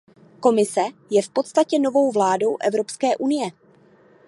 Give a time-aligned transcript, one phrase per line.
[0.39, 3.49] Komise je v podstatě novou vládou Evropské unie.